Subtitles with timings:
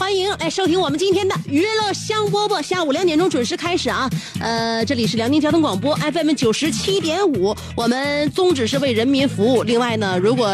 [0.00, 4.08] 欢迎来收听我们今天的娱乐香饽饽，下午两点钟准时开始啊！
[4.40, 9.62] 呃，这里是辽宁交通广播 FM 九十七点五，我们宗旨是为人民服务。
[9.62, 10.48] 另外呢，如果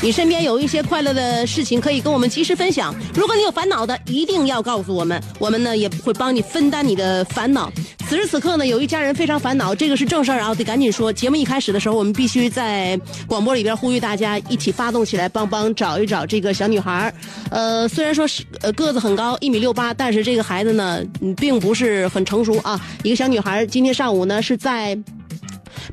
[0.00, 2.94] 你身边有一些快乐的事情，可以跟我们及时分享。
[3.14, 7.70] 如果你有烦恼的，一定要告诉我们，我们呢也会帮你分担你的烦恼。
[8.08, 11.12] 此时此刻呢，有一家人非常烦恼，这个是正事儿啊，得赶紧说。
[11.12, 17.12] 节目一开始的时候，我们必须在广播里边呼吁大家一起发动起来，帮帮找一找这个小女孩。
[17.50, 22.80] 呃，虽然说是呃个子很高，一米六八，但是这个孩子呢，嗯并不是很成熟啊。
[23.02, 24.96] 一个小女孩今天上午呢是在。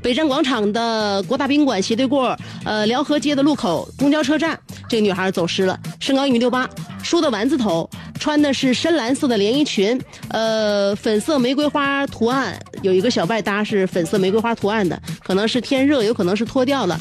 [0.02, 6.68] 北站广场的国大宾馆斜对过，呃，辽河街的路口公交车站，这个女孩走失了，身高一米六八，
[7.02, 16.98] 梳的丸子头，穿的是深蓝色的连衣裙，呃，粉色玫瑰花图案，有一个小外搭是粉色玫瑰花图案的，可能是天热，有可能是脱掉了。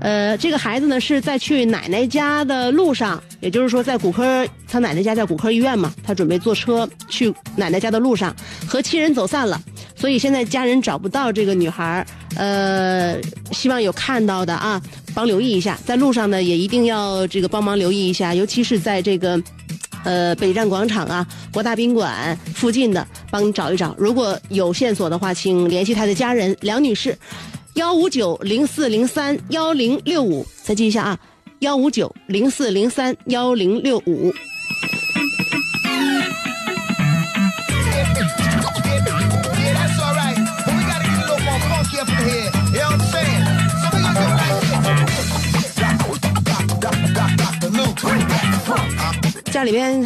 [0.00, 8.34] 呃，这个孩子呢是在去奶奶家的路上，也就是说在骨科，他奶奶家在骨科医院嘛，他准备坐车去奶奶家的路上，
[8.66, 9.60] 和亲人走散了，
[10.02, 12.04] 所以现在家人找不到这个女孩，
[12.34, 13.16] 呃，
[13.52, 14.82] 希望有看到的啊，
[15.14, 19.40] 帮留意一下，在路上呢也一定要这个帮忙留意一下，尤其是在这个。
[20.04, 23.94] 呃，北站广场啊，国大宾馆附近的，帮你找一找。
[23.96, 27.16] 如果有线索的话，请联系他的家人梁女士，
[27.74, 31.18] 幺五九零四零三幺零六五，再记一下啊，
[31.60, 34.34] 幺五九零四零三幺零六五。
[49.52, 50.02] 家里边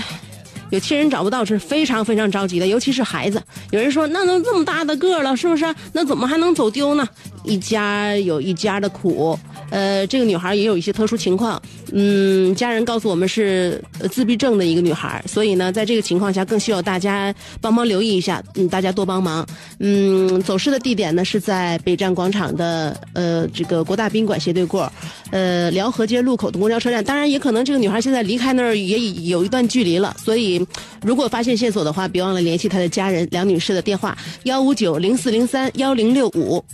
[0.70, 3.40] 有亲人找不到是非常非常着急的，尤其是孩子。
[3.70, 5.64] 有人说，那都这么大的个了，是不是？
[5.92, 7.08] 那怎么还能走丢呢？
[7.46, 9.38] 一家有一家的苦。
[9.70, 11.60] 呃，这个女孩也有一些特殊情况，
[11.92, 19.44] 嗯，家人告诉我们是自闭症的一个女孩，所以呢，在这个情况下，更需要大家帮忙留意一下，嗯，大家多帮忙。
[19.80, 24.90] 嗯，走失的地点呢是在北站广场的呃这个国大宾馆斜对过，
[25.32, 27.02] 呃辽河街路口的公交车站。
[27.02, 30.64] 当然，也可能这个女孩现在离开那儿也有一段距离了，所以
[31.02, 36.64] 如果发现线索的话，别忘了联系她的家人梁女士的电话幺五九零四零三幺零六五。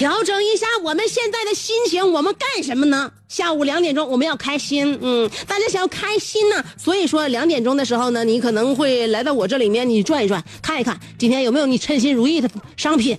[0.00, 3.12] 调整一下我们现在的心情，我们干什么呢？
[3.28, 13.18] 下午两点钟我们要开心，嗯，大家想要开心呢，所以说两点钟的时候呢，你可能会来到我这里面，你转一转，看一看今天有没有你称心如意的商品，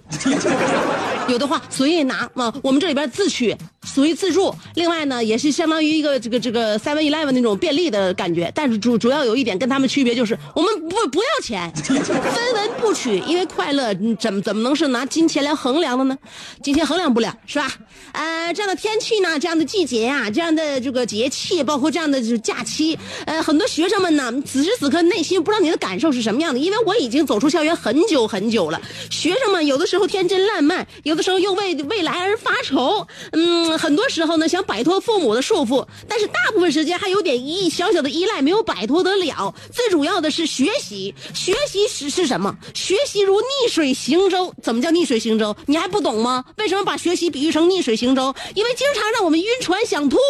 [1.29, 3.55] 有的话随意拿啊，我们这里边自取，
[3.85, 4.53] 属于自助。
[4.75, 16.17] 另外呢，也是相当于一个这个这个 Seven Eleven 那种便利的感觉，但是主主要有一点跟他们区别就是，我们不不要钱， 分文不取，因为快乐怎么怎么能是拿金钱来衡量的呢？
[16.61, 17.71] 金钱衡量不了，是吧？
[18.13, 28.79] 呃，这样的天气呢，这样的季节呀、这样的这个节气，包括这样的就是假期，呃，很多学生们呢，此时此刻内心不知道你的感受是什么样的，因为我已经走出校园很久很久了。
[29.09, 39.53] 学生们有的时候天真烂漫，有的时候又为未来而发愁，嗯，很多时候呢想摆脱父母的束缚，但是大部分时间还有点依小小的依赖没有摆脱得了。
[39.71, 42.55] 最主要的是学习，学习是是什么？
[42.73, 44.53] 学习如逆水行舟。
[44.61, 45.55] 怎么叫逆水行舟？
[45.65, 46.43] 你还不懂吗？
[46.57, 48.33] 为什么把学习比喻成逆水行舟？
[48.55, 50.17] 因为经常让我们晕船想吐。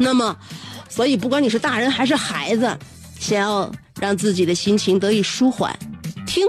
[0.00, 0.36] 那么，
[0.88, 2.78] 所以不管你是大人还是孩子，
[3.18, 3.70] 想要
[4.00, 5.76] 让自己的心情得以舒缓，
[6.26, 6.46] 听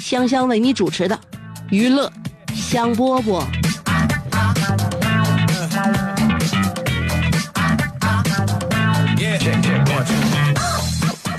[0.00, 1.18] 香香为你主持的
[1.70, 2.10] 娱乐
[2.58, 3.40] 香饽饽。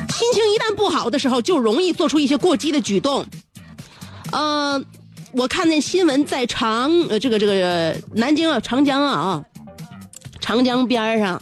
[0.10, 3.26] 心情一旦不好的时候，就容易做出一些过激的举动。
[4.32, 4.82] 呃，
[5.32, 9.44] 我看见新闻在长呃这个这个南京啊长江啊
[10.40, 11.42] 长江边上。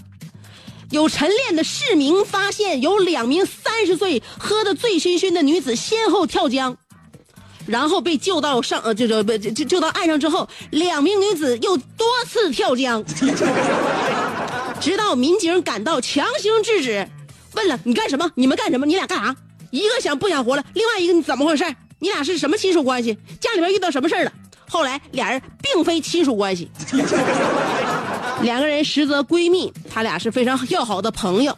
[0.90, 6.78] 有晨练的市民发现，有两名三十岁喝得醉醺醺的女子先后跳江，
[7.68, 13.04] 然后被救到上呃，这个不就救到岸上之后，两名女子又多次跳江，
[14.80, 17.08] 直到民警赶到强行制止，
[17.54, 18.32] 问了你干什么？
[18.36, 18.86] 你们干什么？
[18.86, 19.36] 你俩干啥？
[19.70, 21.66] 一个想不想活了，另外一个你怎么回事？
[22.00, 23.18] 你俩是什么亲属关系？
[23.40, 24.32] 家里边遇到什么事了？
[24.70, 26.70] 后来俩人并非亲属关系。
[28.42, 31.58] 两个人实则闺蜜，他俩是非常要好的朋友。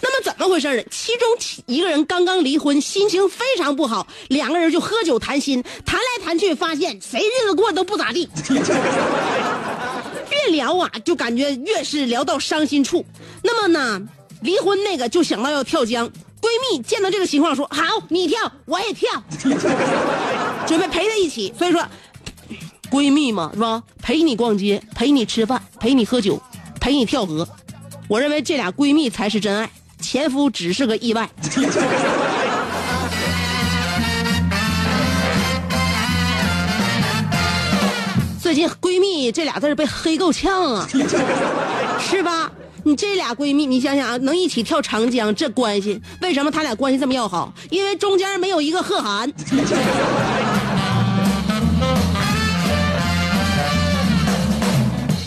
[0.00, 0.82] 那么怎么回事呢？
[0.92, 1.28] 其中
[1.66, 8.28] 一个人刚刚离婚，心情非常不好，两个人就喝酒谈心，谈来谈去，发现谁日子过得都不咋地。
[10.30, 13.04] 越聊啊，就感觉越是聊到伤心处。
[13.42, 14.00] 那么呢，
[14.42, 16.08] 离婚那个就想到要跳江。
[16.08, 19.10] 闺蜜见到这个情况说：“好，你跳，我也跳，
[20.64, 21.84] 准备陪她一起。”所以说。
[22.88, 23.82] 闺蜜嘛，是吧？
[24.00, 26.40] 陪你逛街，陪你吃饭，陪你喝酒，
[26.80, 27.48] 陪你跳河。
[28.10, 29.70] 我认为这俩闺蜜才是真爱，
[30.00, 31.30] 前夫只是个意外。
[38.42, 40.88] 最近闺蜜这俩字被黑够呛啊，
[42.00, 42.50] 是吧？
[42.82, 47.54] 你这俩闺蜜，你想想啊，能一起跳长江，这关系为什么他俩关系这么要好？
[47.70, 49.32] 因为中间没有一个贺涵。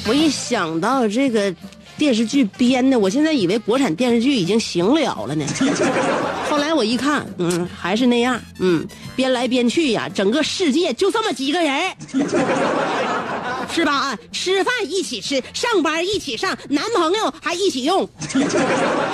[0.06, 1.56] 我一想到这个
[2.04, 5.46] 电视剧编的，我现在以为国产电视剧已经行了了呢。
[6.52, 8.86] 后来我一看，嗯，还是那样，嗯，
[9.16, 11.96] 编来编去呀，整个世界就这么几个人，
[13.74, 13.94] 是吧？
[13.94, 18.06] 啊，吃饭一起吃，上班一起上，男朋友还一起用，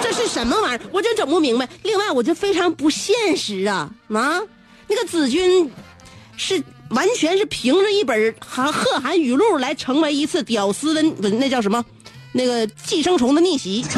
[0.02, 0.82] 这是什么玩意儿？
[0.92, 1.70] 我真整不明白。
[1.84, 4.42] 另外，我就非常不现实啊啊！
[4.88, 5.72] 那个子君
[6.38, 6.64] 是。
[6.90, 11.86] 完全是凭着一本韩贺涵语录来成为一次屌丝的那叫什么？
[12.34, 13.84] 那个寄生虫的逆袭。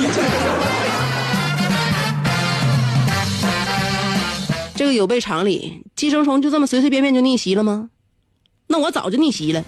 [4.76, 7.90] 这个有悖常理，寄生虫就这么随随便便就逆袭了吗？
[8.68, 9.64] 那我早就逆袭了。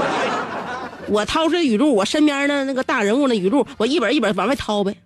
[1.08, 4.96] 我掏出语录，我身边的那个大人物的语录，我一本一本往外掏呗。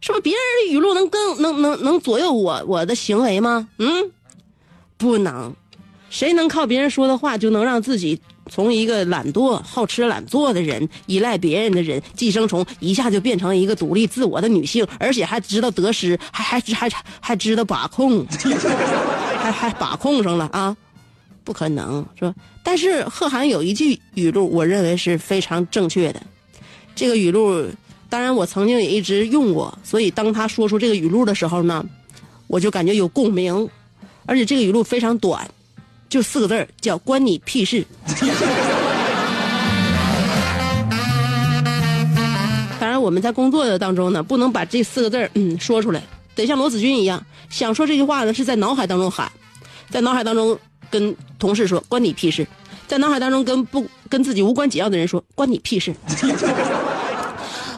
[0.00, 3.68] 是不是别人的语录能更能能能左右我我的行为吗？
[3.78, 4.10] 嗯，
[4.96, 5.54] 不能。
[6.08, 16.90] 谁能靠别人说的话就能让自己从一个懒惰、好吃懒做的人、依赖别人的人、寄生虫，一下就变成一个独立自我的女性，而且还知道得失，还还还
[17.20, 18.26] 还知道把控，
[19.38, 20.76] 还还把控上了啊？
[21.44, 22.34] 不可能是吧？
[22.62, 26.20] 但是贺涵有一句语录，我认为是非常正确的。
[26.94, 27.64] 这个语录，
[28.10, 31.84] 当然我曾经也一直用过，所以当他说出这个语录的时候呢，
[32.48, 33.68] 我就感觉有共鸣，
[34.26, 35.48] 而且这个语录非常短。
[36.08, 37.84] 就四个字叫“关你屁事”。
[42.80, 46.02] 当然，我们在工作的当中呢，不能把这四个字嗯说出来，
[46.34, 49.30] 得像罗子君一样，想说这句话呢，是在脑海当中喊，
[49.90, 50.58] 在脑海当中
[50.90, 52.46] 跟同事说“关你屁事”，
[52.86, 55.94] 在脑海当中跟不跟自己无关紧要的人说“关你屁事”。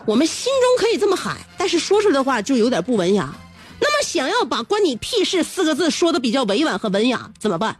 [0.06, 3.34] 我们心中可以这么喊，但是说出来的话就有点不文雅。
[3.81, 7.77] 那么，想要把“关你屁事”四个字说的比较委婉和文雅，怎么办？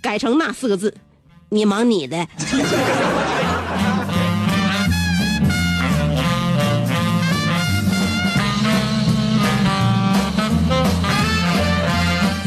[0.00, 0.94] 改成那四个字，
[1.48, 2.26] 你忙你的。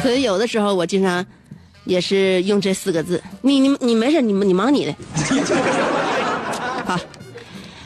[0.02, 1.26] 所以有的时候我经常
[1.86, 4.96] 也是用这四个字，你你你没事，你你忙你的。
[6.86, 7.00] 好，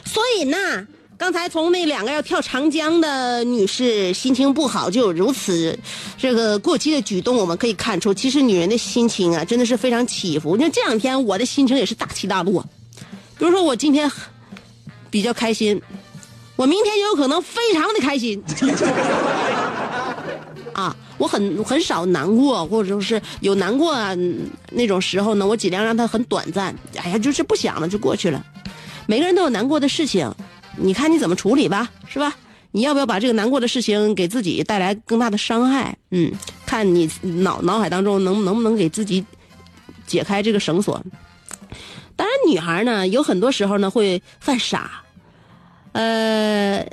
[0.04, 0.86] 所以呢。
[1.18, 5.76] 刚才从那两个要跳长江的女士心情不好，就有如此
[6.18, 10.56] 这个过激的举动，我们可以看出，其实女人的心情啊，真的是非常起伏。
[10.56, 12.62] 你看这两天我的心情也是大起大落，
[13.38, 14.10] 比如说我今天
[15.10, 15.80] 比较开心，
[16.54, 18.42] 我明天有可能非常的开心。
[20.74, 24.14] 啊，我很很少难过，或者说是有难过啊
[24.70, 26.76] 那种时候呢，我尽量让它很短暂。
[26.96, 28.44] 哎呀，就是不想了，就过去了。
[29.06, 30.30] 每个人都有难过的事情。
[30.78, 32.34] 你看你怎么处理吧，是吧？
[32.72, 35.96] 你要不要把这个难过的事情给自己带来更大的伤害？
[36.10, 36.30] 嗯，
[36.66, 39.24] 看你脑脑海当中能能不能给自己
[40.06, 41.02] 解开这个绳索。
[42.16, 45.02] 当然，女孩呢有很多时候呢会犯傻，
[45.92, 46.86] 呃，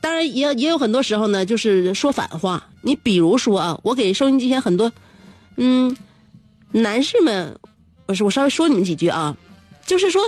[0.00, 2.68] 当然也也有很多时候呢就是说反话。
[2.80, 4.90] 你比如说啊，我给收音机前很多
[5.56, 5.94] 嗯
[6.70, 7.58] 男士们，
[8.06, 9.36] 我是我稍微说你们几句啊，
[9.84, 10.22] 就是说。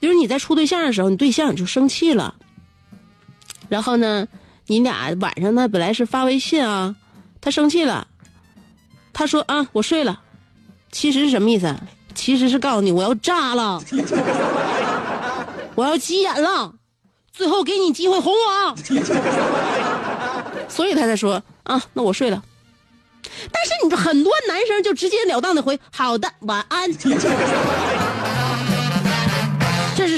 [0.00, 2.34] 比如你在处对象的时候，你对象就生气了，
[3.68, 4.26] 然后呢，
[4.66, 6.94] 你俩晚上呢本来是发微信啊，
[7.40, 8.06] 他生气了，
[9.12, 10.20] 他说啊我睡了，
[10.92, 11.74] 其实是什么意思？
[12.14, 13.80] 其实是告诉你我要炸了，
[15.76, 16.74] 我要急眼了，
[17.32, 18.74] 最后给你机会哄我，
[20.68, 22.42] 所以他才说啊，那我睡了。
[23.52, 26.90] 但是你说很多男生就直截了当的回好的晚安，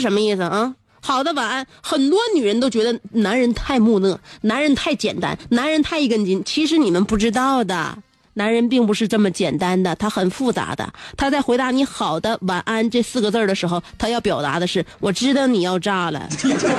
[0.00, 0.75] 什么意思啊？
[1.02, 6.42] 好的晚安，很多女人都觉得男人太木讷，男人太简单，男人太一根筋。
[6.45, 7.99] 其实你们不知道的。
[8.35, 10.92] 男人并不是这么简单的，他很复杂的。
[11.16, 16.28] 他在回答你“好的晚安”这四个字的时候，他要表达的是：我知道你要炸了，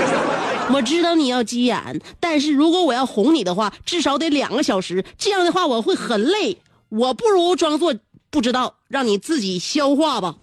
[0.73, 5.03] 我知道你要急眼，但是如果我要哄你的话，至少得两个小时。
[5.17, 7.93] 这样的话我会很累，我不如装作
[8.29, 10.35] 不知道，让你自己消化吧。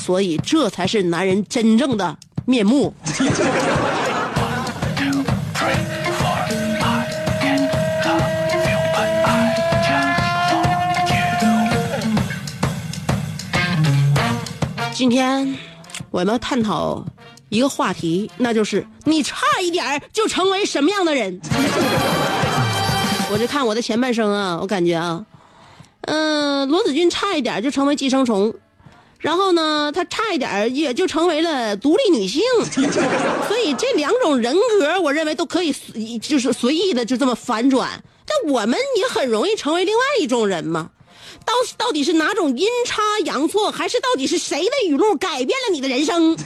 [0.00, 2.16] 所以，这才是男人真正的
[2.46, 2.92] 面目。
[14.92, 15.56] 今天
[16.10, 17.04] 我们要探讨
[17.50, 21.40] 一个话题，那就是你差一点就成为什么样的人。
[23.30, 25.24] 我就看我的前半生啊，我感觉啊，
[26.02, 28.52] 嗯，罗子君差一点就成为寄生虫，
[29.20, 32.42] 然后呢，他差一点也就成为了独立女性。
[33.46, 35.72] 所以这两种人格，我认为都可以
[36.18, 38.02] 就是随意的就这么反转。
[38.26, 40.90] 但我们也很容易成为另外一种人嘛。
[41.44, 46.36] 到到底是哪种阴差阳错，还是到底是谁的语录改变了你的人生？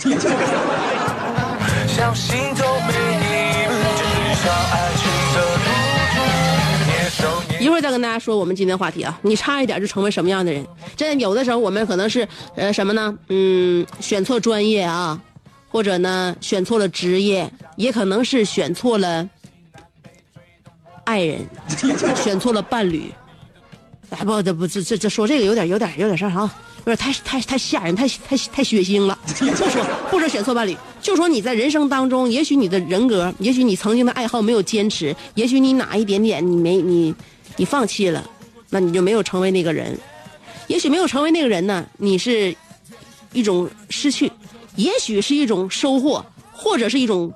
[7.64, 10.62] 一会儿再跟大家说我们今天话题啊，你差一点就成为什么样的人？
[10.94, 13.16] 这有的时候我们可能是呃什么呢？
[13.30, 15.18] 嗯，选错专业啊，
[15.70, 19.26] 或者呢选错了职业，也可能是选错了
[21.04, 21.48] 爱人，
[22.14, 23.10] 选错了伴侣。
[24.10, 26.54] 哎不，这不这这这说这个有点有点有点啥哈，
[26.84, 29.18] 有点太太太吓人，太太太血腥了。
[29.26, 37.14] 不说不说选错伴侣，就说你在人生当中，也许你的人格，也许你曾经的爱好没有坚持，也许你哪一点点你没你
[37.56, 38.28] 你放弃了，
[38.70, 39.98] 那你就没有成为那个人。
[40.66, 42.56] 也许没有成为那个人呢，你是
[43.32, 44.32] 一种失去，
[44.76, 47.32] 也许是一种收获，或者是一种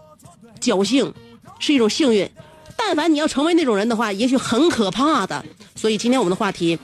[0.61, 1.13] 侥幸，
[1.59, 2.29] 是一种幸运。
[2.77, 5.45] 但凡你要成为那种人的话，也许很可怕的。
[5.75, 6.79] 所以今天我们的话题，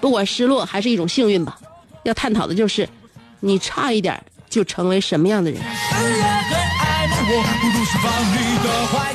[0.00, 1.58] 不管失落还是一种幸运吧，
[2.02, 2.88] 要探讨的就是，
[3.40, 5.60] 你差一点就成为什么样的人。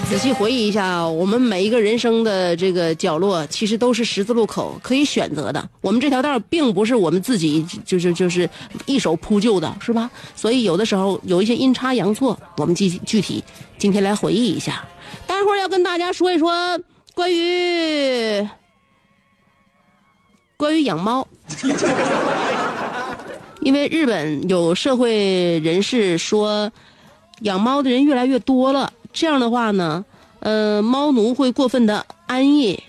[0.10, 5.70] 仔细回忆一下，我们每一个人生的这个角落，其实都是十字路口，可以选择的。
[5.82, 8.48] 我们这条道并不是我们自己就是就是
[8.86, 10.10] 一手铺就的，是吧？
[10.36, 13.44] 所以有的时候有一些阴差阳错，我们具具体
[13.80, 14.86] 今天来回忆一下。
[15.26, 16.80] 待会儿要跟大家说一说
[17.16, 18.48] 关于
[20.56, 21.28] 关于养猫，
[23.62, 26.72] 因为日本有社会人士说，
[27.42, 30.04] 养猫的人越来越多了，这样的话呢，
[30.40, 32.82] 呃，猫奴会过分的安逸，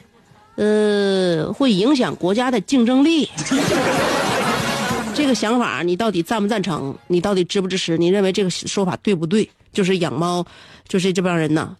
[0.57, 3.29] 呃，会影响国家的竞争力。
[5.15, 6.97] 这个想法你到底赞不赞成？
[7.07, 7.97] 你到底支不支持？
[7.97, 9.49] 你认为这个说法对不对？
[9.73, 10.45] 就是养猫，
[10.89, 11.77] 就是这帮人呢？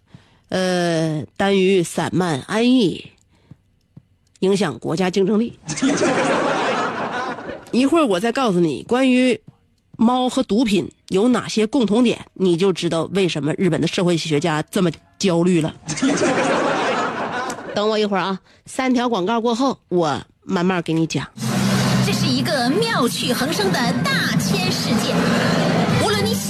[0.49, 3.11] 呃，耽于散漫安逸，
[4.39, 5.57] 影响国家竞争力。
[7.71, 9.37] 一会儿我再告诉你关于
[9.97, 15.73] 猫和毒品有哪些共同点，你就知道为什么日本的社会学家这么焦虑了。
[17.73, 21.27] 等我一会儿啊，三条广告过后，我慢慢给你讲。
[22.05, 25.64] 这是一个妙趣横生的大千世界。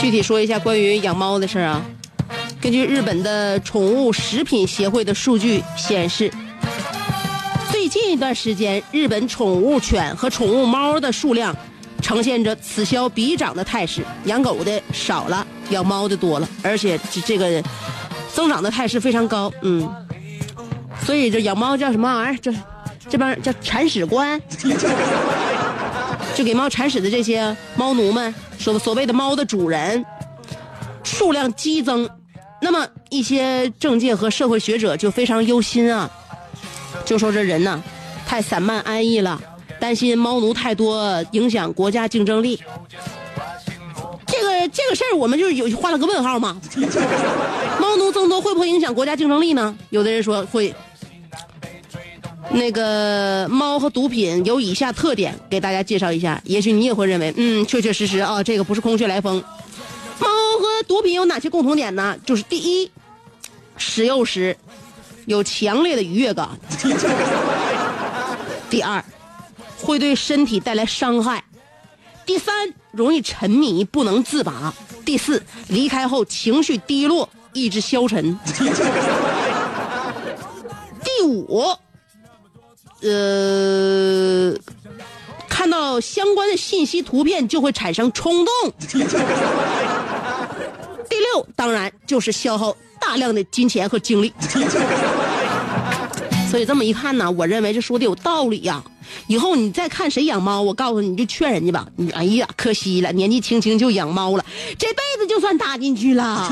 [0.00, 1.82] 具体说一下关于养猫的事儿啊。
[2.60, 6.32] 根据日本的宠物食品协会的数据显示，
[7.70, 11.54] 最近一段时间，日本宠物犬和宠物猫的数量
[12.02, 17.62] 呈现着此消彼长的态势，养狗的少了，养猫的多了，而且这这个
[18.32, 19.88] 增长的态势非常高，嗯，
[21.04, 22.38] 所以这养猫叫什么玩意儿？
[22.40, 22.52] 这
[23.08, 24.40] 这帮叫铲屎官，
[26.36, 30.04] 就给猫铲屎的这些猫奴们，所所谓的猫的主人
[31.02, 32.06] 数量激增，
[32.60, 36.10] 那么一些政界和社会学者就非常忧心啊，
[37.06, 37.82] 就说这人呐
[38.26, 39.40] 太散漫安逸了。
[39.80, 42.62] 担心猫奴太多影响国家竞争力，
[44.26, 46.60] 这个这个事儿我们就是有画了个问号嘛。
[47.80, 49.74] 猫奴增多会不会影响国家竞争力呢？
[49.88, 50.74] 有的人说会。
[52.50, 59.42] 那个猫和毒品有以下特点，给大家介绍一下，也许你也会认为，嗯，确确实实啊，这个不是空穴来风。
[60.18, 62.16] 猫和毒品有哪些共同点呢？
[62.24, 62.90] 就是第一，
[63.76, 64.56] 使用时
[65.26, 66.48] 有强烈的愉悦感；
[68.70, 69.04] 第二。
[69.78, 71.44] 会对身体带来伤害。
[72.24, 74.72] 第三，容易沉迷不能自拔。
[75.04, 78.36] 第四，离开后情绪低落，意志消沉。
[81.04, 81.62] 第五，
[83.08, 84.54] 呃，
[85.48, 88.52] 看到相关的信息图片就会产生冲动。
[91.08, 94.32] 第六，当然就是消耗大量的金钱和精力。
[96.50, 98.82] 所以这么一看呢，我认为这说的有道理呀。
[99.28, 101.86] 以后你再看谁养猫，我告诉你，你就劝人家吧。
[101.96, 104.44] 你哎呀，可惜了，年纪轻轻就养猫了，
[104.78, 106.50] 这辈子就算搭进去了。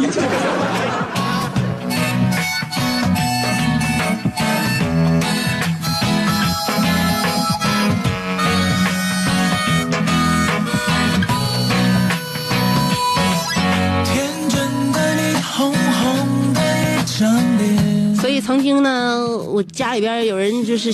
[18.44, 20.92] 曾经呢，我家里边有人就是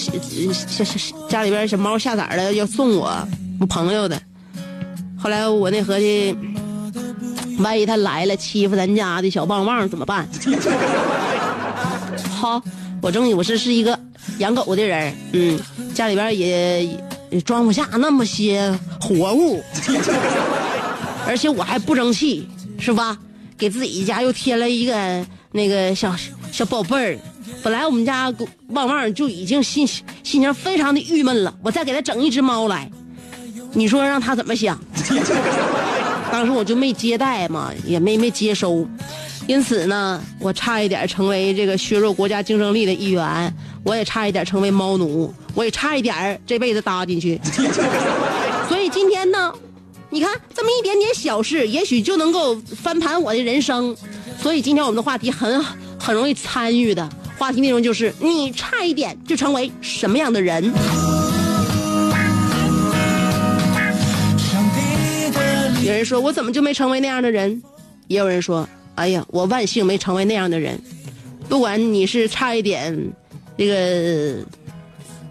[1.28, 3.12] 家里边小猫下崽了，要送我
[3.58, 4.16] 我朋友的。
[5.18, 6.32] 后来我那合计，
[7.58, 10.28] 万一他来了欺负咱家的小棒棒怎么办？
[12.30, 12.62] 好，
[13.02, 13.98] 我正我是是一个
[14.38, 15.58] 养狗的人，嗯，
[15.92, 16.86] 家里边也
[17.30, 19.60] 也装不下那么些活物，
[21.26, 22.48] 而且我还不争气，
[22.78, 23.18] 是吧？
[23.58, 26.14] 给自己家又添了一个那个小
[26.52, 27.18] 小宝贝儿。
[27.62, 28.32] 本来我们家
[28.68, 32.90] 旺旺就已经心心情非常的郁闷了，我再给他整一只猫来，
[33.72, 34.78] 你说让他怎么想？
[36.32, 38.86] 当时我就没接待嘛，也没没接收，
[39.46, 47.40] 因此呢，我差一点成为这个削弱国家竞争力的一员，我也差一点成为猫奴，我也差一点这辈子搭进去。
[48.68, 49.52] 所以今天呢，
[50.08, 53.94] 你看这么一点点小事，也许就能够翻盘我的人生。
[54.40, 55.62] 所以今天我们的话题很
[55.98, 57.06] 很容易参与的。
[57.40, 60.62] 话题内容就是你差一点就成为什么样的人？
[65.82, 67.62] 有人说我怎么就没成为那样的人？
[68.08, 70.78] 也有人说，哎呀，我万幸没成为那样的人。
[71.48, 72.94] 不管你是差一点
[73.56, 74.44] 那个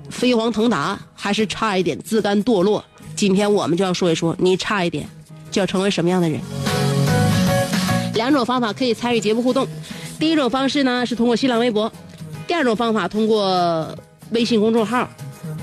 [0.09, 2.83] 飞黄腾达，还是差一点自甘堕落，
[3.15, 5.07] 今天我们就要说一说你差一点
[5.51, 6.41] 就要成为什么样的人。
[8.15, 9.67] 两种方法可以参与节目互动。
[10.19, 11.91] 第一种方式呢是通过新浪微博，
[12.45, 13.97] 第二种方法通过
[14.31, 15.09] 微信公众号，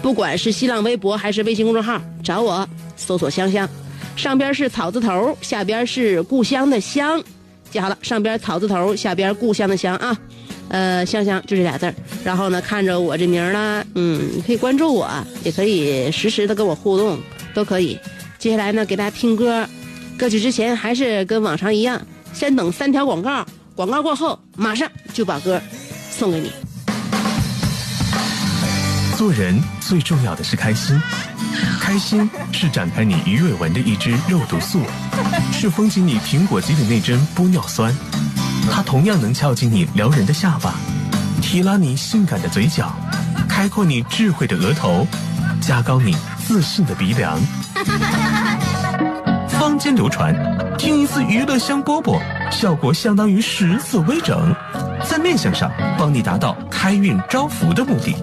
[0.01, 2.67] 不管是新浪微博还是微信公众号，找我
[2.97, 3.69] 搜索“香香”，
[4.17, 7.23] 上边是草字头，下边是故乡的乡，
[7.71, 10.17] 记好了，上边草字头，下边故乡的乡啊，
[10.69, 11.95] 呃，香香就这俩字儿。
[12.25, 15.07] 然后呢，看着我这名儿呢，嗯，可以关注我，
[15.45, 17.19] 也可以实时的跟我互动，
[17.55, 17.99] 都可以。
[18.39, 19.69] 接下来呢，给大家听歌，
[20.17, 22.01] 歌曲之前还是跟往常一样，
[22.33, 23.47] 先等三条广告。
[23.77, 25.61] 广告过后，马上就把歌
[26.11, 26.51] 送给你。
[29.19, 30.99] 做人最重要的是开心，
[31.79, 34.81] 开心是展开你鱼尾纹的一支肉毒素，
[35.53, 37.95] 是封紧你苹果肌的那针玻尿酸，
[38.73, 40.75] 它同样能翘起你撩人的下巴，
[41.43, 42.95] 提拉你性感的嘴角，
[43.47, 45.07] 开阔你智慧的额头，
[45.61, 47.39] 加高你自信的鼻梁。
[49.79, 50.35] 间流传，
[50.77, 54.55] 听一次娱乐香饽饽，效果相当于十次微整，
[55.05, 58.15] 在面相上帮你达到开运招福的目的，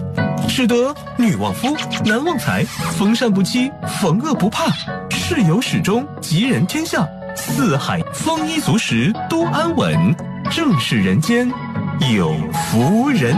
[0.48, 2.64] 使得女旺夫，男旺财，
[2.96, 4.66] 逢善不欺，逢恶不怕，
[5.10, 10.14] 事有始终，吉人天下，四海丰衣足食多安稳，
[10.50, 11.50] 正是人间
[12.14, 13.36] 有福人。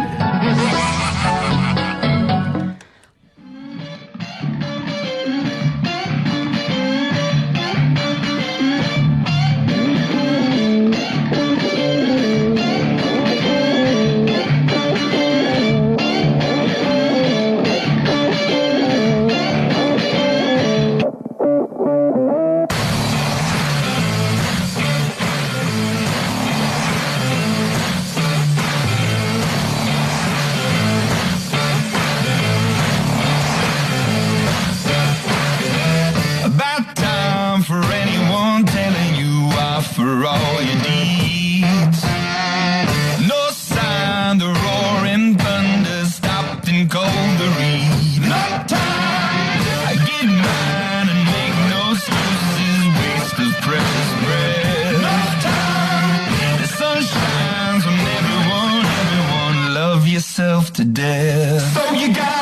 [60.38, 61.62] yourself to death.
[61.72, 62.35] So you got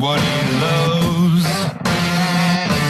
[0.00, 1.44] what he loves.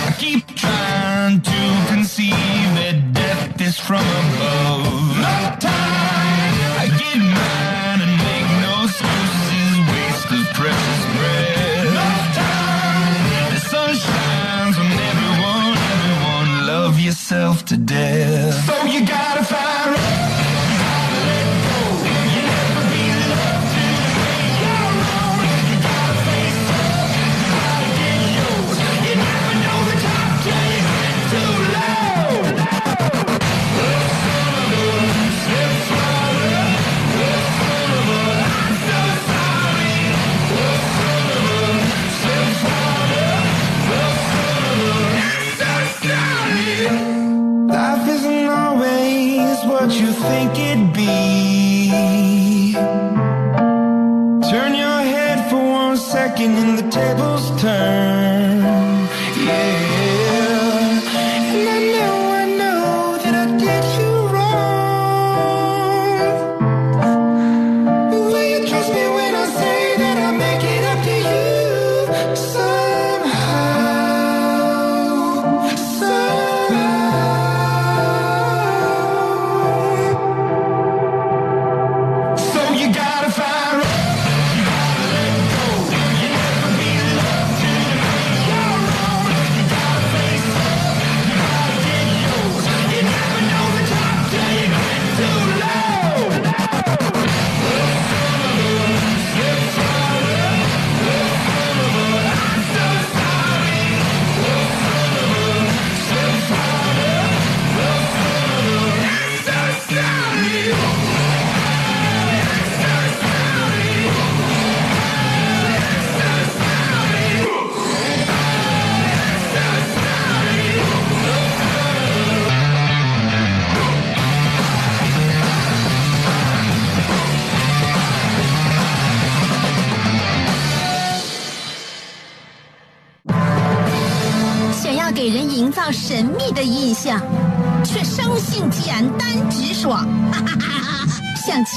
[0.07, 2.35] I keep trying to conceive
[2.79, 5.19] that death is from above.
[5.27, 6.55] No time.
[6.83, 11.85] I get mine and make no excuses, waste of precious breath.
[11.99, 13.55] No time.
[13.55, 16.49] The sun shines on everyone, everyone.
[16.67, 18.55] Love yourself to death.
[18.67, 19.30] So you gotta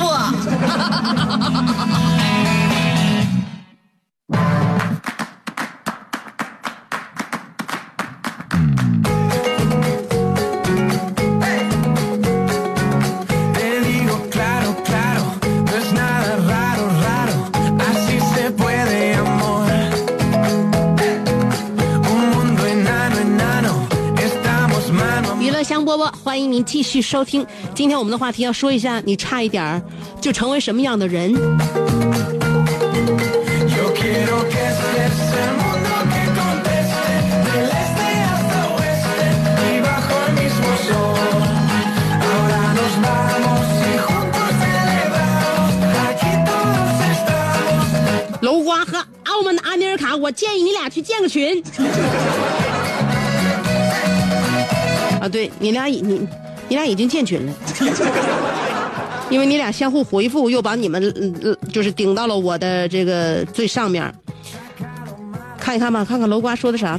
[0.00, 0.06] 不。
[26.12, 27.46] 欢迎您继续收听。
[27.74, 29.82] 今天我们的话题要说一下，你差一点儿
[30.20, 31.34] 就成为什么样的人.
[48.42, 51.62] 楼瓜和澳门的阿米尔卡，我建议你俩去建个群。
[55.30, 56.26] 对你俩已你
[56.68, 57.54] 你俩已经建群了，
[59.30, 64.12] 因为你俩相互回复，又把你们嗯呃就是顶到了我的这个最上面。
[65.58, 66.98] 看一看吧，看看楼瓜说的啥。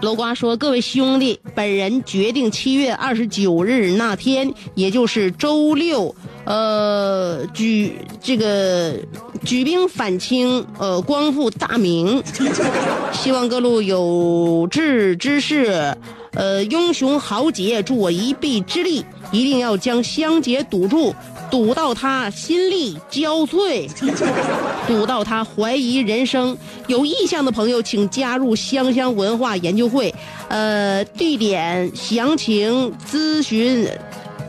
[0.00, 8.94] 楼瓜说：“各位兄弟，本人决定七月二十九日那天，也就是周六，呃，举这个
[9.44, 12.22] 举兵反清，呃，光复大明。
[13.12, 15.96] 希望各路有志之士，
[16.32, 21.14] 呃，英雄豪杰，助我一臂之力，一定要将香姐堵住，
[21.50, 23.88] 堵到他心力交瘁。
[24.86, 26.56] ”堵到他怀疑人生。
[26.86, 30.14] 有意向的朋友，请加入香香文化研究会。
[30.48, 33.86] 呃，地点详情咨询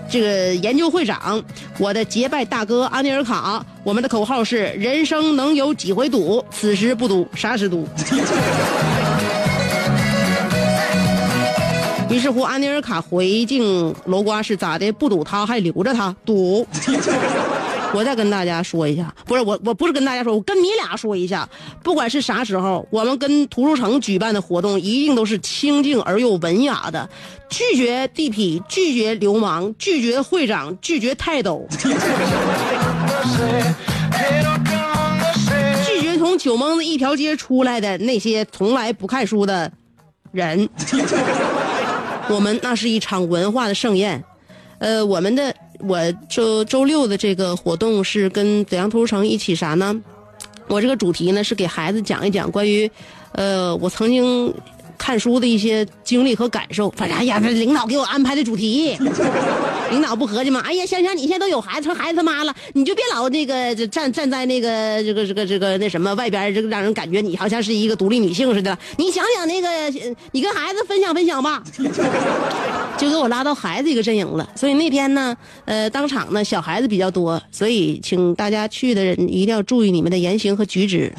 [0.09, 1.43] 这个研究会长，
[1.77, 3.65] 我的结拜大哥阿尼尔卡。
[3.83, 6.43] 我们的口号是：人生能有几回赌？
[6.51, 7.87] 此时不赌，啥时赌？
[12.09, 14.91] 于是乎，安尼尔卡回敬楼瓜是咋的？
[14.93, 16.65] 不赌他还留着他赌。
[17.91, 21.49] 我再跟大家说一下，不是我，我不是跟大家说，我跟你俩说一下，
[21.83, 27.09] 不管是啥时候，我们跟图书城举办的活动，一定都是清静而又文雅的，
[27.49, 31.67] 拒绝地痞，拒绝流氓，拒绝会长，拒绝泰斗，
[35.87, 39.71] 拒绝从酒蒙子一条街出来的那些从来不看书的
[40.31, 40.69] 人。
[42.29, 44.23] 我们那是一场文化的盛宴，
[44.79, 45.53] 呃，我们的。
[45.81, 49.95] 我周周六的这个活动是跟紫阳图书城一起啥呢？
[50.67, 52.91] 我这个主题呢是给孩子讲一讲关于，
[53.31, 54.53] 呃，我曾经。
[54.99, 58.95] 看书的一些经历和感受，反正哎呀，这领导给我安排的主题，
[59.89, 60.61] 领导不合计吗？
[60.63, 68.77] 哎呀，香香，你现在都有孩子，成孩子他妈了，你就别老那个站站在那个这个这个这个那什么外边，这个让人感觉你好像是一个独立女性似的。
[68.97, 69.67] 你想想那个，
[70.31, 71.63] 你跟孩子分享分享吧，
[72.99, 74.47] 就给我拉到孩子一个阵营了。
[74.55, 75.35] 所以那天呢，
[75.65, 81.11] 呃，当场呢小孩子比较多，所以请大家去的人一定要注意你们的言行和举止。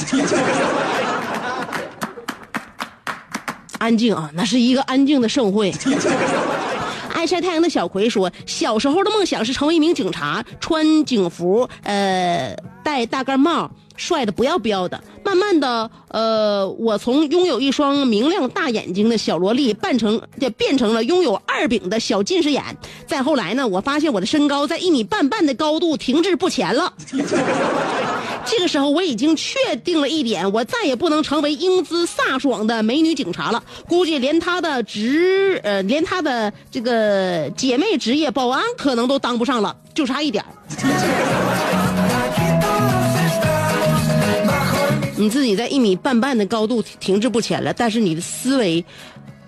[3.81, 5.73] 安静啊，那是一个安静的盛会。
[7.13, 22.65] 爱晒太阳的小葵说：“小时候的梦想是成为一名警察，穿警服，呃，戴大盖帽。”帅的不要不要的，慢慢的，呃，我从拥有一双明亮大眼睛的小萝莉，扮成就变成了拥有二饼的小近视眼。
[23.07, 26.95] 再后来呢，我发现我的身高在一米半半的高度停滞不前了。
[28.47, 33.63] 这个时候，我已经确定了一点，我再也不能成为英姿飒爽的美女警察了。
[33.89, 40.45] 估计连她的职，呃，连她的这个姐妹职业保安可能都当不上了，就差一点。
[45.17, 48.85] 你自己在一米半半的高度停滞不前了，但是你的思维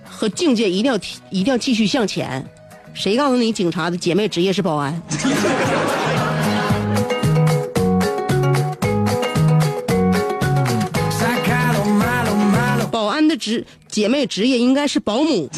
[0.05, 2.46] 和境界一定要提，一定要继续向前。
[2.94, 5.02] 谁告诉你警察的姐妹职业是保安？
[13.32, 15.48] 的职姐妹职业应该是保姆。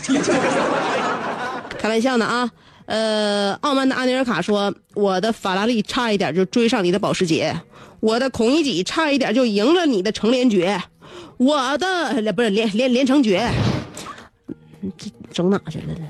[1.79, 2.51] 开玩笑呢啊！
[2.87, 7.59] 呃，傲慢的阿尼尔卡说：“我的法拉利差一点就追上你的保时捷。”
[8.01, 10.79] 我的孔乙己差一点就赢了你的成连绝，
[11.39, 13.51] 我的不是连连连成绝，
[14.99, 16.07] 这整哪去了呢？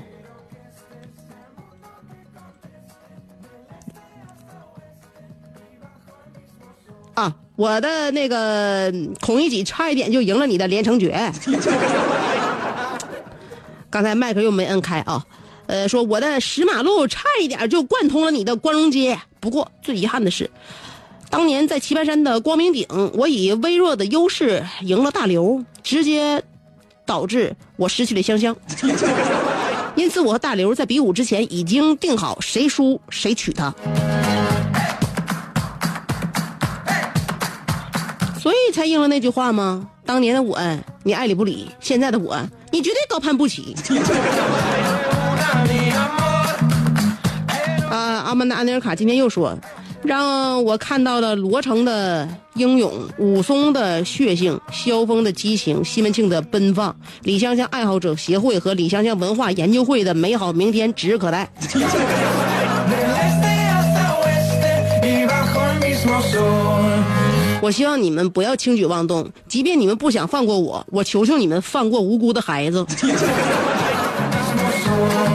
[7.55, 11.31] 我的那个孔乙己差一点就赢了你的连城诀。
[13.89, 15.25] 刚才麦克又没摁开啊，
[15.67, 20.49] 呃，说我的石马路差一点就贯通了你的光荣街，不过最遗憾的是。
[21.29, 26.43] 当年在棋盘山的光明顶，我以微弱的优势赢了大刘，直接
[27.05, 28.55] 导致我失去了香香。
[29.95, 33.73] 因此，我和大刘在比武之前已经定好谁输谁娶她，
[38.71, 39.87] 才应了那句话吗？
[40.05, 40.59] 当年的我
[41.03, 42.37] 你爱理不理，现在的我
[42.71, 43.75] 你绝对高攀不起。
[47.89, 49.57] 啊，阿曼达·安尼尔卡今天又说。
[50.03, 61.49] 让我看到了罗成的英勇，武松的血性，萧峰的激情，西门庆的奔放，李香香爱好者协会和李香香文化研究会的美好明天指日可待。
[67.65, 72.85] 我希望你们不要轻举妄动，即便你们不想放过我，我求求你们放过无辜的孩子。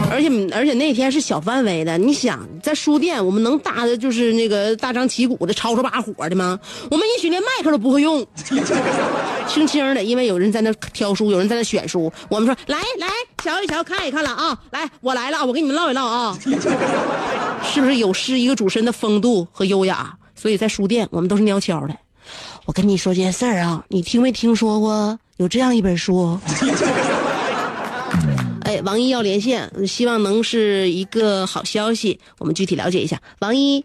[0.08, 6.56] 而且而且那天是小范围的，你想在书店，我们能搭的就是那个大张旗鼓的、吵吵把火的吗？
[6.88, 8.24] 我们也许连麦克都不会用，
[9.48, 12.12] 轻轻的，因为有人在那挑书，有人在那选书。
[12.28, 13.08] 我们说来来
[13.42, 14.56] 瞧一瞧，看一看了啊！
[14.70, 16.38] 来，我来了，我跟你们唠一唠啊！
[17.64, 20.14] 是不是有失一个主持人的风度和优雅？
[20.36, 21.94] 所以在书店，我们都是鸟悄的。
[22.70, 26.38] 我跟你说件事儿啊，你听没听说过有这样一本书？
[28.62, 32.20] 哎，王一要连线，希望能是一个好消息。
[32.38, 33.84] 我们具体了解一下，王一。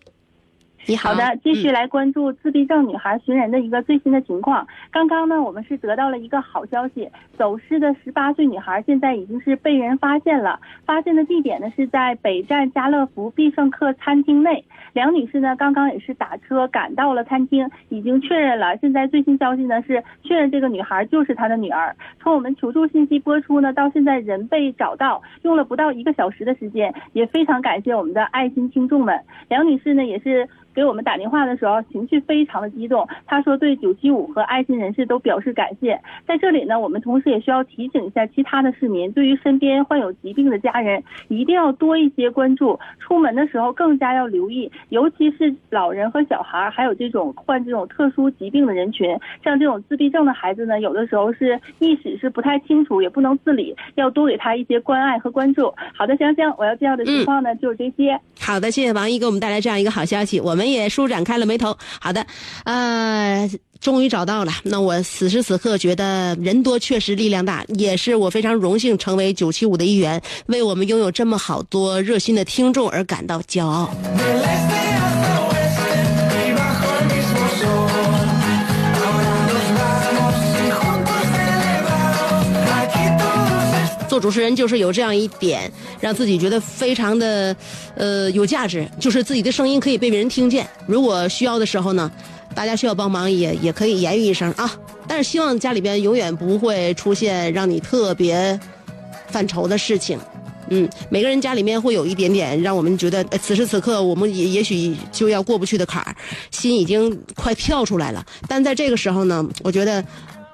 [0.87, 4.67] 你好好的，继续来关注自闭症女孩寻人的一个最新的情况。
[4.91, 10.59] 刚刚呢，我们是得到了一个好消息，走失的十八岁女孩现在已经是被人发现了。
[10.85, 14.63] 发现的地点呢是在北站家乐福必胜客餐厅内。
[14.93, 18.77] 梁女士呢，刚刚也是打车赶到了餐厅，已经确认了。
[18.77, 21.95] 现在最新消息呢是确认这个女孩就是她的女儿。
[22.21, 29.19] 从我们求助信息播出呢到现在人被找到，用了不到一个小时的时间，也非常感谢我们的爱心听众们。
[29.49, 30.47] 梁女士呢也是。
[30.75, 33.07] 给我们打电话的时候，情绪非常的激动。
[33.25, 35.99] 他说对九七五和爱心人士都表示感谢。
[36.27, 42.77] 在这里呢，我们同时也需要提醒一下其他的市民，对于身边患有疾病的家人，一定要多一些关注。
[42.99, 55.73] 出门的时候更加要留意，尤其是老人和小孩，还有这种患这种特殊疾病的人群，像这种自闭症的孩子呢，有的时候是意识是不太清楚，也不能自理，要多给他一些关爱和关注。
[55.93, 58.19] 好的，香香，我要介绍的情况呢就是这些。
[58.39, 61.77] 好的，谢谢王一给我们带来这样一个好消息，我们也舒展开了眉头。
[61.99, 62.25] 好的，
[62.63, 63.49] 呃，
[63.79, 64.51] 终于找到了。
[64.63, 73.89] 那我此时此刻觉得人多确实力量大，也是我非常荣幸成为九七五的一员，为我们拥有这么好多热心的听众而感到骄傲。
[84.15, 87.53] 做主持人就是有这样一点，让自己觉得非常的，
[87.97, 90.65] 呃，有价值，就是自己的声音可以被别人听见。
[90.87, 92.09] 如果需要的时候呢，
[92.55, 94.71] 大家需要帮忙也也可以言语一声啊。
[95.05, 98.57] 但是希望家里边永远不会出现让你特别
[99.27, 100.17] 犯愁的事情。
[100.69, 106.15] 嗯，每个人家里面会有一点点让我们觉得，呃此时此刻我们也也许就要过不去的坎儿，
[106.51, 108.25] 心已经快跳出来了。
[108.47, 110.01] 但在这个时候呢，我觉得。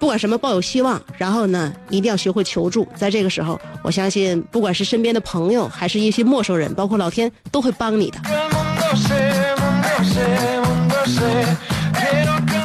[0.02, 2.88] 不管什么，抱有希望，然后呢，一定要学会求助。
[2.96, 8.18] 在这个时候，我相信，不管是身边的朋友，还是一些陌生人，包括老天，都会帮你的。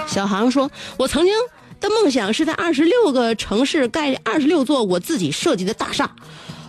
[0.07, 1.35] 小航说：“我曾经
[1.79, 6.11] 的梦想是在二十六个城市盖二十六座我自己设计的大厦，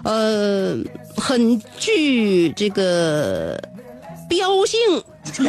[0.04, 0.76] 呃，
[1.16, 3.58] 很具这个
[4.28, 4.78] 标性，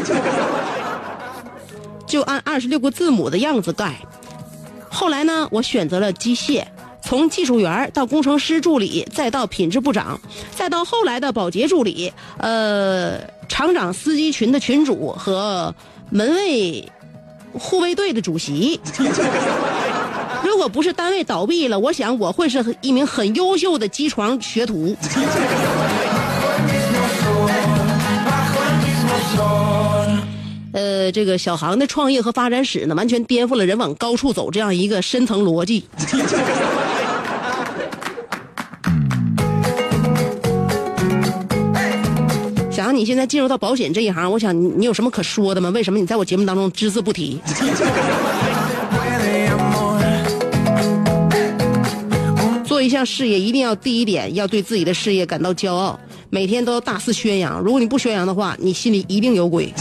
[2.07, 3.97] 就按二十六个字母的样子盖。”
[4.99, 6.65] 后来呢，我选择了机械，
[7.01, 10.21] 从技术员到工程师助理，再到品质部长，
[10.57, 15.73] 再到后来的保洁助理，呃，厂长司机群的群主和
[16.11, 16.91] 门卫
[17.53, 18.81] 护卫队的主席。
[20.43, 24.97] 如果不是单位倒闭了，我想我会是一名很优秀的机床学徒。
[30.73, 35.85] 呃，这个小航的创业和发展史呢，完全颠覆了人往高处走这样一个深层逻辑。
[42.71, 45.71] 小航，你现在进入到保险这一行，我想你你有什么可说的吗？
[45.71, 47.41] 为什么你在我节目当中只字不提？
[52.65, 55.99] 做一项事业，一定要第一点要对自己的事业感到骄傲，
[56.31, 57.59] 每天都要大肆宣扬。
[57.61, 59.75] 如果你不宣扬的话，你心里一定有鬼。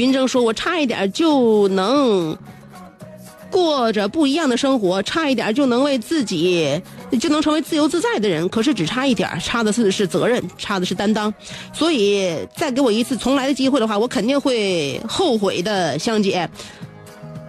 [0.00, 2.34] 云峥说：“我差一点就能
[3.50, 6.80] 过着不一样的生活，差一点就能为自己
[7.20, 8.48] 就能成为自由自在的人。
[8.48, 11.32] 可是只差一点，差的是是责任，差的是担当。
[11.70, 16.48] 所以再给我一次重来的机会的话，我肯定会后悔的，香姐。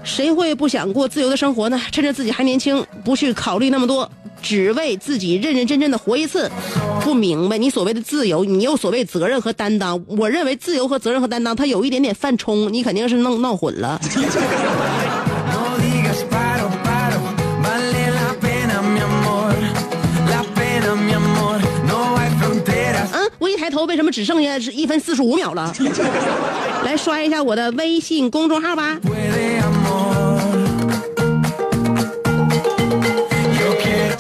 [0.04, 1.80] 谁会不想过自由的生活呢？
[1.90, 4.12] 趁着自己还年轻，不去考虑那么多。”
[4.42, 6.50] 只为自己认认真真的活一次，
[7.02, 10.04] 不明白你所谓的自由，你又所谓责任和担当。
[10.08, 14.00] 我认为自由和责任和担当，它有一点点犯冲，你肯定是弄闹混了。
[23.14, 25.74] 嗯，我一抬头，为什么只剩下是一分四十五秒了？
[26.84, 28.98] 来刷一下我的微信公众号吧。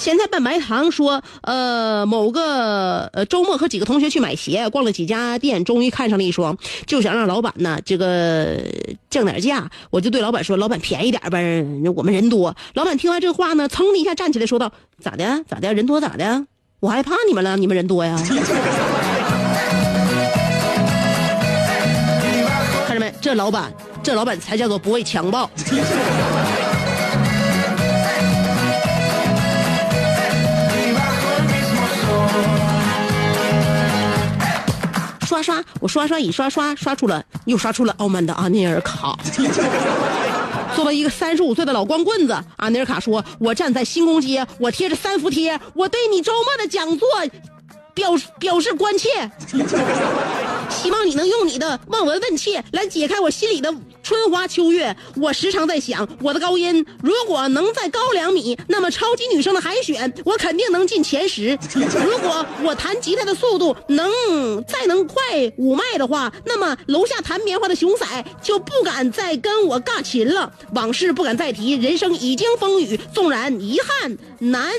[0.01, 8.57] 咸菜拌白糖说：“呃，某个呃周末和几个同学去买鞋，逛了几家店，终于看上了一双，就想让老板呢这个
[9.11, 9.69] 降点价。
[9.91, 11.63] 我就对老板说：‘老板便宜点呗，
[11.95, 15.43] 我们人多。’老板听完这话呢，噌的一下站起来说道：‘咋的？
[15.47, 15.71] 咋的？
[15.71, 16.47] 人多咋的？
[16.79, 18.15] 我害怕你们了，你们人多呀。’
[22.87, 23.13] 看着没？
[23.21, 23.71] 这老板，
[24.01, 25.47] 这老板才叫做不畏强暴。”
[35.41, 39.17] 刷，我刷刷已刷刷刷出了，又刷出了傲慢的阿尼尔卡。
[40.75, 47.07] 作为一个三十五岁的老光棍子，阿尼尔卡说：“我站在新宫街，我贴着三伏贴，我对你周末的讲座
[47.93, 49.09] 表表示关切，
[50.69, 54.95] 希望你能用你的望闻问切来解开我心里的春花秋月。
[55.17, 61.57] 我时常在想，我的高音如果能再高两米，那么超级女声的海选我肯定能进前十。
[61.75, 64.09] 如果我弹吉他的速度能
[64.63, 65.21] 再能快
[65.57, 68.05] 五迈的话，那么楼下弹棉花的熊仔
[68.41, 70.51] 就不敢再跟我尬琴了。
[70.73, 74.71] 往事不敢再提，人生已经风雨，纵然遗憾难。”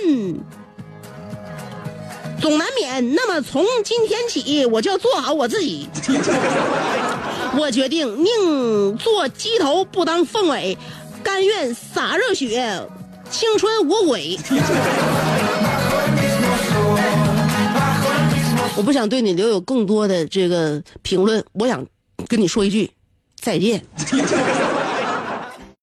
[2.42, 3.14] 总难免。
[3.14, 5.88] 那么从今天起，我就要做好我自己。
[7.56, 10.76] 我决定宁做鸡头不当凤尾，
[11.22, 12.82] 甘愿洒热血，
[13.30, 14.36] 青春无悔。
[18.74, 21.86] 我不想对你留有更多的这个评论，我想
[22.26, 22.90] 跟你说一句
[23.40, 23.84] 再见。